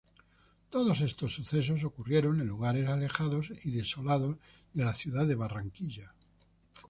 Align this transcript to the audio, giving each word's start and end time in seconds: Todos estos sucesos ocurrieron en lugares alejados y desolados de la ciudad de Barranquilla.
Todos 0.71 1.01
estos 1.01 1.35
sucesos 1.35 1.83
ocurrieron 1.83 2.41
en 2.41 2.47
lugares 2.47 2.89
alejados 2.89 3.51
y 3.63 3.69
desolados 3.69 4.37
de 4.73 4.83
la 4.83 4.95
ciudad 4.95 5.27
de 5.27 5.35
Barranquilla. 5.35 6.11